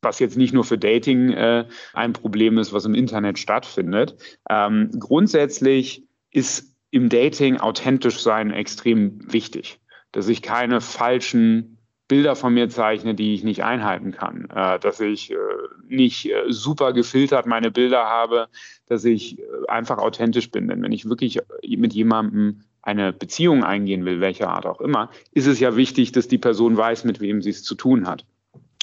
was 0.03 0.19
jetzt 0.19 0.37
nicht 0.37 0.53
nur 0.53 0.65
für 0.65 0.79
Dating 0.79 1.31
äh, 1.31 1.65
ein 1.95 2.13
Problem 2.13 2.59
ist, 2.59 2.73
was 2.73 2.85
im 2.85 2.95
Internet 2.95 3.39
stattfindet. 3.39 4.17
Ähm, 4.51 4.91
grundsätzlich 4.99 6.05
ist 6.33 6.75
im 6.91 7.09
Dating 7.09 7.59
authentisch 7.59 8.21
sein 8.21 8.51
extrem 8.51 9.33
wichtig, 9.33 9.81
dass 10.11 10.29
ich 10.29 10.43
keine 10.43 10.81
falschen 10.81 11.72
Bilder 12.13 12.37
von 12.37 12.53
mir 12.53 12.69
zeichne, 12.69 13.15
die 13.15 13.33
ich 13.33 13.43
nicht 13.43 13.65
einhalten 13.65 14.13
kann, 14.13 14.47
äh, 14.55 14.79
dass 14.79 15.01
ich 15.01 15.31
äh, 15.31 15.37
nicht 15.89 16.31
äh, 16.31 16.43
super 16.49 16.93
gefiltert 16.93 17.47
meine 17.47 17.71
Bilder 17.71 18.05
habe, 18.05 18.49
dass 18.85 19.07
ich 19.07 19.43
einfach 19.67 19.97
authentisch 19.97 20.51
bin. 20.51 20.69
Denn 20.69 20.83
wenn 20.83 20.93
ich 20.93 21.09
wirklich 21.09 21.41
mit 21.65 21.95
jemandem 21.95 22.65
eine 22.83 23.15
Beziehung 23.15 23.65
eingehen 23.65 24.05
will, 24.05 24.21
welcher 24.21 24.51
Art 24.51 24.67
auch 24.67 24.83
immer, 24.83 25.09
ist 25.33 25.47
es 25.47 25.59
ja 25.59 25.75
wichtig, 25.75 26.13
dass 26.13 26.29
die 26.29 26.37
Person 26.37 26.77
weiß, 26.77 27.05
mit 27.05 27.23
wem 27.23 27.41
sie 27.41 27.49
es 27.49 27.65
zu 27.65 27.75
tun 27.75 28.07
hat. 28.07 28.27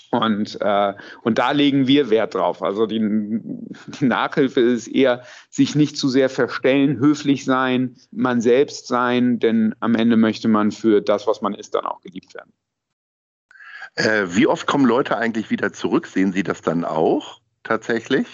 Und, 0.09 0.57
äh, 0.62 0.93
und 1.21 1.38
da 1.38 1.51
legen 1.51 1.86
wir 1.86 2.09
Wert 2.09 2.33
drauf. 2.33 2.63
Also 2.63 2.88
die, 2.88 2.98
die 2.98 4.05
Nachhilfe 4.05 4.62
ist 4.62 4.88
eher, 4.88 5.21
sich 5.51 5.75
nicht 5.75 5.98
zu 5.98 6.09
sehr 6.09 6.29
verstellen, 6.29 6.98
höflich 6.98 7.45
sein, 7.45 7.95
man 8.09 8.41
selbst 8.41 8.88
sein, 8.88 9.38
denn 9.38 9.75
am 9.81 9.93
Ende 9.93 10.17
möchte 10.17 10.48
man 10.48 10.71
für 10.71 11.00
das, 11.00 11.27
was 11.27 11.43
man 11.43 11.53
ist, 11.53 11.75
dann 11.75 11.86
auch 11.86 12.01
geliebt 12.01 12.33
werden. 12.33 12.51
Äh, 13.96 14.25
wie 14.27 14.48
oft 14.48 14.67
kommen 14.67 14.86
Leute 14.86 15.17
eigentlich 15.17 15.50
wieder 15.50 15.74
zurück? 15.74 16.08
Sehen 16.08 16.34
Sie 16.34 16.43
das 16.43 16.62
dann 16.62 16.86
auch 16.86 17.41
tatsächlich? 17.63 18.27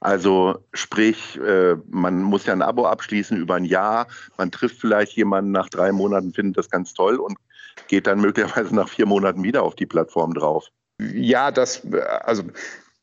Also 0.00 0.58
sprich, 0.72 1.38
äh, 1.40 1.76
man 1.88 2.22
muss 2.22 2.46
ja 2.46 2.52
ein 2.52 2.62
Abo 2.62 2.86
abschließen 2.86 3.36
über 3.36 3.54
ein 3.54 3.64
Jahr, 3.64 4.08
man 4.36 4.50
trifft 4.50 4.80
vielleicht 4.80 5.12
jemanden 5.12 5.52
nach 5.52 5.68
drei 5.68 5.92
Monaten, 5.92 6.32
findet 6.32 6.58
das 6.58 6.70
ganz 6.70 6.92
toll 6.92 7.16
und 7.16 7.36
geht 7.86 8.08
dann 8.08 8.20
möglicherweise 8.20 8.74
nach 8.74 8.88
vier 8.88 9.06
Monaten 9.06 9.44
wieder 9.44 9.62
auf 9.62 9.76
die 9.76 9.86
Plattform 9.86 10.34
drauf. 10.34 10.66
Ja, 10.98 11.52
das, 11.52 11.86
also 12.22 12.42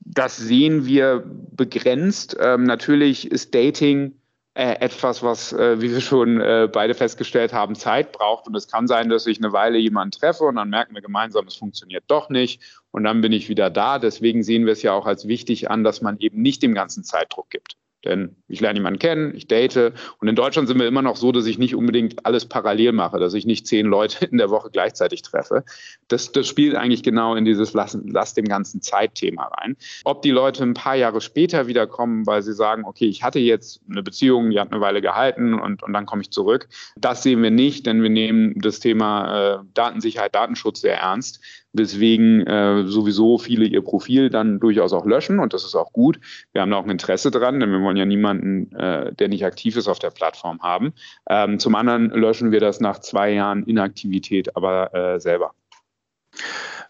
das 0.01 0.35
sehen 0.37 0.85
wir 0.85 1.23
begrenzt. 1.25 2.35
Ähm, 2.39 2.63
natürlich 2.63 3.31
ist 3.31 3.55
Dating 3.55 4.07
äh, 4.07 4.18
etwas, 4.59 5.23
was, 5.23 5.53
äh, 5.53 5.81
wie 5.81 5.91
wir 5.91 6.01
schon 6.01 6.41
äh, 6.41 6.69
beide 6.71 6.93
festgestellt 6.93 7.53
haben, 7.53 7.75
Zeit 7.75 8.11
braucht. 8.11 8.47
Und 8.47 8.55
es 8.55 8.67
kann 8.67 8.87
sein, 8.87 9.09
dass 9.09 9.25
ich 9.25 9.37
eine 9.37 9.53
Weile 9.53 9.77
jemanden 9.77 10.11
treffe 10.11 10.43
und 10.43 10.55
dann 10.55 10.69
merken 10.69 10.93
wir 10.95 11.01
gemeinsam, 11.01 11.47
es 11.47 11.55
funktioniert 11.55 12.03
doch 12.07 12.29
nicht. 12.29 12.61
Und 12.91 13.03
dann 13.03 13.21
bin 13.21 13.31
ich 13.31 13.49
wieder 13.49 13.69
da. 13.69 13.99
Deswegen 13.99 14.43
sehen 14.43 14.65
wir 14.65 14.73
es 14.73 14.81
ja 14.81 14.93
auch 14.93 15.05
als 15.05 15.27
wichtig 15.27 15.69
an, 15.69 15.83
dass 15.83 16.01
man 16.01 16.17
eben 16.19 16.41
nicht 16.41 16.61
dem 16.61 16.73
ganzen 16.73 17.03
Zeitdruck 17.03 17.49
gibt. 17.49 17.77
Denn 18.05 18.35
ich 18.47 18.61
lerne 18.61 18.79
jemanden 18.79 18.99
kennen, 18.99 19.35
ich 19.35 19.47
date. 19.47 19.93
Und 20.19 20.27
in 20.27 20.35
Deutschland 20.35 20.67
sind 20.67 20.79
wir 20.79 20.87
immer 20.87 21.01
noch 21.01 21.17
so, 21.17 21.31
dass 21.31 21.45
ich 21.45 21.57
nicht 21.57 21.75
unbedingt 21.75 22.25
alles 22.25 22.45
parallel 22.45 22.93
mache, 22.93 23.19
dass 23.19 23.33
ich 23.33 23.45
nicht 23.45 23.67
zehn 23.67 23.85
Leute 23.85 24.25
in 24.31 24.37
der 24.37 24.49
Woche 24.49 24.69
gleichzeitig 24.71 25.21
treffe. 25.21 25.63
Das, 26.07 26.31
das 26.31 26.47
spielt 26.47 26.75
eigentlich 26.75 27.03
genau 27.03 27.35
in 27.35 27.45
dieses 27.45 27.73
Lass, 27.73 27.97
Lass 28.05 28.33
dem 28.33 28.45
ganzen 28.45 28.81
Zeitthema 28.81 29.47
rein. 29.47 29.75
Ob 30.05 30.21
die 30.21 30.31
Leute 30.31 30.63
ein 30.63 30.73
paar 30.73 30.95
Jahre 30.95 31.19
später 31.19 31.67
wiederkommen, 31.67 32.25
weil 32.25 32.41
sie 32.41 32.53
sagen, 32.53 32.85
okay, 32.85 33.05
ich 33.05 33.23
hatte 33.23 33.39
jetzt 33.39 33.81
eine 33.89 34.03
Beziehung, 34.03 34.49
die 34.49 34.59
hat 34.59 34.71
eine 34.71 34.81
Weile 34.81 35.01
gehalten 35.01 35.53
und, 35.53 35.83
und 35.83 35.93
dann 35.93 36.05
komme 36.05 36.21
ich 36.21 36.31
zurück, 36.31 36.69
das 36.97 37.23
sehen 37.23 37.43
wir 37.43 37.51
nicht, 37.51 37.85
denn 37.85 38.01
wir 38.01 38.09
nehmen 38.09 38.53
das 38.57 38.79
Thema 38.79 39.59
äh, 39.59 39.63
Datensicherheit, 39.73 40.33
Datenschutz 40.33 40.81
sehr 40.81 40.97
ernst 40.97 41.41
weswegen 41.73 42.45
äh, 42.47 42.83
sowieso 42.87 43.37
viele 43.37 43.65
ihr 43.65 43.81
Profil 43.81 44.29
dann 44.29 44.59
durchaus 44.59 44.93
auch 44.93 45.05
löschen 45.05 45.39
und 45.39 45.53
das 45.53 45.63
ist 45.63 45.75
auch 45.75 45.93
gut. 45.93 46.19
Wir 46.51 46.61
haben 46.61 46.71
da 46.71 46.77
auch 46.77 46.83
ein 46.83 46.89
Interesse 46.89 47.31
dran, 47.31 47.59
denn 47.59 47.71
wir 47.71 47.79
wollen 47.89 47.97
ja 47.97 48.05
niemanden, 48.05 48.71
äh, 48.75 49.11
der 49.15 49.29
nicht 49.29 49.43
aktiv 49.43 49.75
ist, 49.75 49.87
auf 49.87 49.97
der 49.97 50.11
Plattform 50.11 50.61
haben. 50.61 50.93
Ähm, 51.27 51.57
zum 51.57 51.73
anderen 51.73 52.11
löschen 52.11 52.51
wir 52.51 52.59
das 52.59 52.79
nach 52.79 52.99
zwei 52.99 53.31
Jahren 53.31 53.63
Inaktivität 53.63 54.55
aber 54.55 54.93
äh, 54.93 55.19
selber. 55.19 55.53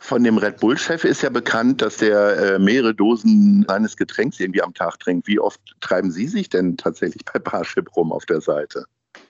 Von 0.01 0.25
dem 0.25 0.37
Red 0.37 0.59
Bull-Chef 0.59 1.05
ist 1.05 1.21
ja 1.21 1.29
bekannt, 1.29 1.81
dass 1.81 1.97
der 1.97 2.55
äh, 2.55 2.59
mehrere 2.59 2.93
Dosen 2.93 3.65
seines 3.67 3.95
Getränks 3.95 4.41
irgendwie 4.41 4.61
am 4.61 4.73
Tag 4.73 4.99
trinkt. 4.99 5.27
Wie 5.27 5.39
oft 5.39 5.61
treiben 5.79 6.11
Sie 6.11 6.27
sich 6.27 6.49
denn 6.49 6.75
tatsächlich 6.75 7.23
bei 7.23 7.39
Parship 7.39 7.95
rum 7.95 8.11
auf 8.11 8.25
der 8.25 8.41
Seite? 8.41 8.83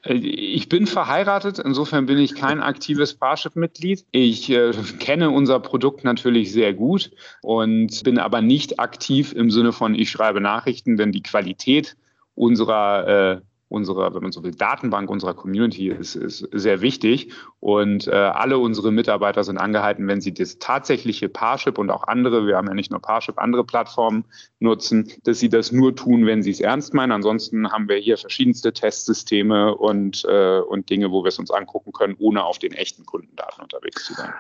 Äh, 0.03 0.13
ich 0.13 0.69
bin 0.69 0.87
verheiratet, 0.87 1.59
insofern 1.59 2.05
bin 2.05 2.17
ich 2.17 2.35
kein 2.35 2.61
aktives 2.61 3.13
Parship-Mitglied. 3.13 4.05
Ich 4.11 4.49
äh, 4.49 4.71
kenne 4.99 5.29
unser 5.31 5.59
Produkt 5.59 6.03
natürlich 6.03 6.51
sehr 6.51 6.73
gut 6.73 7.11
und 7.41 8.03
bin 8.03 8.19
aber 8.19 8.41
nicht 8.41 8.79
aktiv 8.79 9.33
im 9.33 9.51
Sinne 9.51 9.71
von, 9.71 9.95
ich 9.95 10.09
schreibe 10.09 10.41
Nachrichten, 10.41 10.97
denn 10.97 11.11
die 11.11 11.23
Qualität 11.23 11.95
unserer 12.35 13.07
äh, 13.07 13.41
unserer, 13.69 14.13
wenn 14.13 14.23
man 14.23 14.31
so 14.31 14.43
will, 14.43 14.51
Datenbank 14.51 15.09
unserer 15.09 15.35
Community 15.35 15.89
ist, 15.89 16.15
ist 16.15 16.47
sehr 16.51 16.81
wichtig. 16.81 17.31
Und 17.59 18.07
äh, 18.07 18.11
alle 18.11 18.57
unsere 18.57 18.91
Mitarbeiter 18.91 19.43
sind 19.43 19.57
angehalten, 19.57 20.07
wenn 20.07 20.21
sie 20.21 20.33
das 20.33 20.57
tatsächliche 20.57 21.29
Parship 21.29 21.77
und 21.77 21.91
auch 21.91 22.07
andere, 22.07 22.47
wir 22.47 22.57
haben 22.57 22.67
ja 22.67 22.73
nicht 22.73 22.91
nur 22.91 22.99
Parship, 22.99 23.37
andere 23.37 23.63
Plattformen 23.63 24.25
nutzen, 24.59 25.11
dass 25.23 25.39
sie 25.39 25.49
das 25.49 25.71
nur 25.71 25.95
tun, 25.95 26.25
wenn 26.25 26.41
sie 26.41 26.51
es 26.51 26.59
ernst 26.59 26.93
meinen. 26.93 27.11
Ansonsten 27.11 27.71
haben 27.71 27.87
wir 27.87 27.97
hier 27.97 28.17
verschiedenste 28.17 28.73
Testsysteme 28.73 29.75
und, 29.75 30.25
äh, 30.27 30.59
und 30.59 30.89
Dinge, 30.89 31.11
wo 31.11 31.23
wir 31.23 31.29
es 31.29 31.39
uns 31.39 31.51
angucken 31.51 31.91
können, 31.91 32.15
ohne 32.17 32.43
auf 32.43 32.57
den 32.57 32.73
echten 32.73 33.05
Kundendaten 33.05 33.61
unterwegs 33.61 34.05
zu 34.05 34.13
sein. 34.15 34.33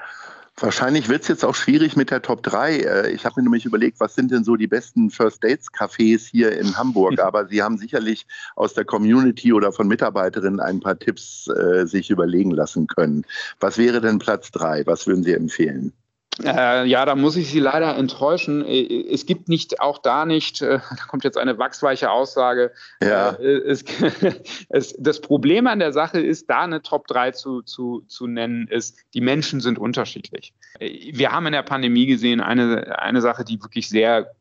Wahrscheinlich 0.61 1.07
wird 1.07 1.21
es 1.21 1.27
jetzt 1.29 1.45
auch 1.45 1.55
schwierig 1.55 1.95
mit 1.95 2.11
der 2.11 2.21
Top 2.21 2.43
3. 2.43 2.77
Äh, 2.77 3.11
ich 3.11 3.25
habe 3.25 3.35
mir 3.37 3.43
nämlich 3.43 3.65
überlegt, 3.65 3.99
was 3.99 4.15
sind 4.15 4.31
denn 4.31 4.43
so 4.43 4.55
die 4.55 4.67
besten 4.67 5.09
First 5.09 5.43
Dates 5.43 5.67
Cafés 5.71 6.29
hier 6.29 6.57
in 6.57 6.77
Hamburg? 6.77 7.19
Aber 7.23 7.47
Sie 7.47 7.61
haben 7.61 7.77
sicherlich 7.77 8.25
aus 8.55 8.73
der 8.73 8.83
Community 8.85 9.53
oder 9.53 9.71
von 9.71 9.87
Mitarbeiterinnen 9.87 10.59
ein 10.59 10.79
paar 10.79 10.99
Tipps 10.99 11.47
äh, 11.47 11.85
sich 11.85 12.09
überlegen 12.09 12.51
lassen 12.51 12.87
können. 12.87 13.25
Was 13.59 13.77
wäre 13.77 14.01
denn 14.01 14.19
Platz 14.19 14.51
3? 14.51 14.85
Was 14.85 15.07
würden 15.07 15.23
Sie 15.23 15.33
empfehlen? 15.33 15.93
Äh, 16.43 16.85
ja, 16.85 17.05
da 17.05 17.15
muss 17.15 17.35
ich 17.35 17.49
Sie 17.49 17.59
leider 17.59 17.95
enttäuschen. 17.97 18.65
Äh, 18.65 19.05
es 19.11 19.25
gibt 19.25 19.49
nicht, 19.49 19.81
auch 19.81 19.97
da 19.97 20.25
nicht, 20.25 20.61
äh, 20.61 20.79
da 20.97 21.03
kommt 21.07 21.23
jetzt 21.23 21.37
eine 21.37 21.57
wachsweiche 21.57 22.11
Aussage. 22.11 22.71
Ja. 23.01 23.31
Äh, 23.31 23.57
es, 23.67 23.83
es, 24.69 24.95
das 24.97 25.21
Problem 25.21 25.67
an 25.67 25.79
der 25.79 25.93
Sache 25.93 26.19
ist, 26.19 26.49
da 26.49 26.61
eine 26.61 26.81
Top 26.81 27.07
3 27.07 27.31
zu, 27.31 27.61
zu, 27.61 28.03
zu 28.07 28.27
nennen, 28.27 28.67
ist, 28.67 28.97
die 29.13 29.21
Menschen 29.21 29.59
sind 29.59 29.79
unterschiedlich. 29.79 30.53
Wir 30.79 31.31
haben 31.31 31.45
in 31.45 31.53
der 31.53 31.63
Pandemie 31.63 32.05
gesehen, 32.05 32.41
eine, 32.41 32.99
eine 32.99 33.21
Sache, 33.21 33.43
die 33.43 33.61
wirklich 33.61 33.89
sehr 33.89 34.31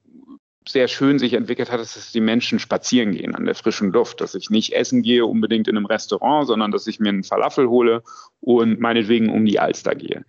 sehr 0.70 0.88
schön 0.88 1.18
sich 1.18 1.32
entwickelt 1.34 1.70
hat, 1.70 1.80
ist, 1.80 1.96
dass 1.96 2.12
die 2.12 2.20
Menschen 2.20 2.58
spazieren 2.58 3.12
gehen 3.12 3.34
an 3.34 3.44
der 3.44 3.54
frischen 3.54 3.92
Luft, 3.92 4.20
dass 4.20 4.34
ich 4.34 4.50
nicht 4.50 4.74
essen 4.74 5.02
gehe 5.02 5.24
unbedingt 5.24 5.68
in 5.68 5.76
einem 5.76 5.86
Restaurant, 5.86 6.46
sondern 6.46 6.70
dass 6.70 6.86
ich 6.86 7.00
mir 7.00 7.08
einen 7.08 7.24
Falafel 7.24 7.68
hole 7.68 8.02
und 8.40 8.80
meinetwegen 8.80 9.30
um 9.30 9.44
die 9.44 9.58
Alster 9.58 9.94
gehe. 9.94 10.24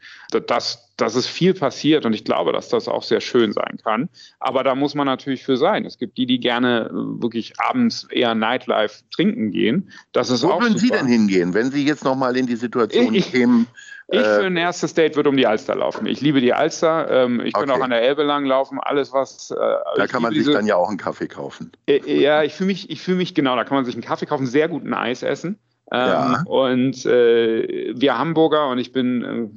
Das, 0.47 0.93
das 0.97 1.15
ist 1.15 1.27
viel 1.27 1.53
passiert 1.53 2.05
und 2.05 2.13
ich 2.13 2.23
glaube, 2.23 2.53
dass 2.53 2.69
das 2.69 2.87
auch 2.87 3.03
sehr 3.03 3.21
schön 3.21 3.53
sein 3.53 3.77
kann. 3.83 4.09
Aber 4.39 4.63
da 4.63 4.75
muss 4.75 4.95
man 4.95 5.05
natürlich 5.05 5.43
für 5.43 5.57
sein. 5.57 5.85
Es 5.85 5.97
gibt 5.97 6.17
die, 6.17 6.25
die 6.25 6.39
gerne 6.39 6.89
äh, 6.89 7.21
wirklich 7.21 7.59
abends 7.59 8.07
eher 8.09 8.35
Nightlife 8.35 9.03
trinken 9.11 9.51
gehen. 9.51 9.91
Das 10.11 10.29
ist 10.29 10.43
Wo 10.43 10.51
auch 10.51 10.61
würden 10.61 10.77
Sie 10.77 10.89
denn 10.89 11.07
hingehen, 11.07 11.53
wenn 11.53 11.71
Sie 11.71 11.85
jetzt 11.85 12.03
nochmal 12.03 12.35
in 12.37 12.47
die 12.47 12.55
Situation 12.55 13.13
ich, 13.13 13.31
kämen? 13.31 13.67
Ich 14.11 14.21
für 14.21 14.45
ein 14.45 14.57
erstes 14.57 14.93
Date 14.93 15.15
würde 15.15 15.29
um 15.29 15.37
die 15.37 15.45
Alster 15.45 15.75
laufen. 15.75 16.07
Ich 16.07 16.19
liebe 16.19 16.41
die 16.41 16.53
Alster. 16.53 17.09
Ähm, 17.11 17.41
ich 17.41 17.53
okay. 17.53 17.65
könnte 17.65 17.75
auch 17.75 17.83
an 17.83 17.91
der 17.91 18.01
Elbe 18.01 18.23
lang 18.23 18.45
laufen. 18.45 18.79
Alles, 18.79 19.13
was. 19.13 19.51
Äh, 19.51 19.55
da 19.95 20.07
kann 20.07 20.23
man 20.23 20.31
sich 20.31 20.39
diese, 20.39 20.53
dann 20.53 20.65
ja 20.65 20.75
auch 20.75 20.89
einen 20.89 20.97
Kaffee 20.97 21.27
kaufen. 21.27 21.71
Äh, 21.87 22.19
ja, 22.19 22.41
ich 22.43 22.55
fühle 22.55 22.67
mich, 22.67 22.89
ich 22.89 23.01
fühle 23.01 23.17
mich 23.17 23.35
genau. 23.35 23.55
Da 23.55 23.63
kann 23.63 23.75
man 23.75 23.85
sich 23.85 23.93
einen 23.93 24.03
Kaffee 24.03 24.25
kaufen, 24.25 24.47
sehr 24.47 24.67
guten 24.67 24.93
Eis 24.93 25.21
essen. 25.21 25.59
Ähm, 25.91 25.99
ja. 25.99 26.43
Und 26.45 27.05
äh, 27.05 27.93
wir 27.95 28.17
Hamburger 28.17 28.69
und 28.69 28.79
ich 28.79 28.91
bin 28.91 29.23
äh, 29.23 29.47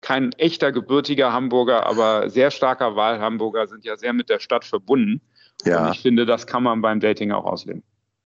kein 0.00 0.32
echter 0.32 0.72
gebürtiger 0.72 1.32
Hamburger, 1.32 1.86
aber 1.86 2.28
sehr 2.28 2.50
starker 2.50 2.96
Wahlhamburger 2.96 3.66
sind 3.66 3.84
ja 3.84 3.96
sehr 3.96 4.12
mit 4.12 4.28
der 4.28 4.38
Stadt 4.38 4.64
verbunden. 4.64 5.20
Ja. 5.64 5.86
Und 5.86 5.94
ich 5.94 6.00
finde, 6.00 6.26
das 6.26 6.46
kann 6.46 6.62
man 6.62 6.82
beim 6.82 7.00
Dating 7.00 7.32
auch 7.32 7.44
ausleben. 7.44 7.82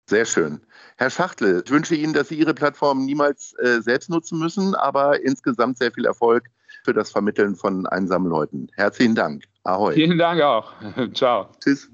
Sehr 0.09 0.25
schön. 0.25 0.61
Herr 0.95 1.09
Schachtel, 1.09 1.63
ich 1.65 1.71
wünsche 1.71 1.93
Ihnen, 1.93 2.13
dass 2.13 2.29
Sie 2.29 2.35
Ihre 2.35 2.53
Plattform 2.53 3.05
niemals 3.05 3.53
äh, 3.59 3.81
selbst 3.81 4.09
nutzen 4.09 4.39
müssen, 4.39 4.73
aber 4.73 5.21
insgesamt 5.21 5.77
sehr 5.77 5.91
viel 5.91 6.05
Erfolg 6.05 6.45
für 6.85 6.93
das 6.93 7.11
Vermitteln 7.11 7.55
von 7.55 7.85
einsamen 7.85 8.29
Leuten. 8.29 8.69
Herzlichen 8.75 9.15
Dank. 9.15 9.43
Ahoi. 9.63 9.93
Vielen 9.93 10.17
Dank 10.17 10.41
auch. 10.41 10.71
Ciao. 11.13 11.49
Tschüss. 11.61 11.89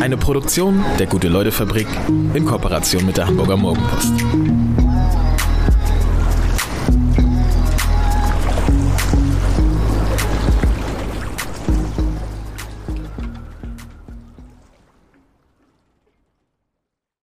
Eine 0.00 0.16
Produktion 0.16 0.82
der 0.98 1.06
Gute-Leute-Fabrik 1.06 1.86
in 2.32 2.46
Kooperation 2.46 3.04
mit 3.04 3.18
der 3.18 3.26
Hamburger 3.26 3.58
Morgenpost. 3.58 4.71